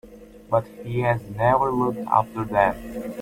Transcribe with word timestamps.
But 0.49 0.65
he 0.83 1.01
has 1.01 1.21
never 1.29 1.69
looked 1.71 2.07
after 2.07 2.43
them. 2.43 3.03